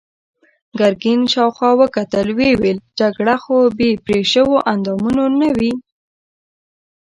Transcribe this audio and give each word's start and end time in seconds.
ګرګين 0.79 1.21
شاوخوا 1.33 1.71
وکتل، 1.81 2.27
ويې 2.37 2.53
ويل: 2.61 2.79
جګړه 2.99 3.35
خو 3.43 3.55
بې 3.77 3.89
پرې 4.05 4.21
شويوو 4.31 4.65
اندامونو 4.73 5.23
نه 5.39 5.49
وي. 5.57 5.73